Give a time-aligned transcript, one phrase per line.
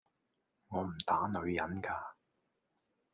[0.69, 1.95] 我唔打女人㗎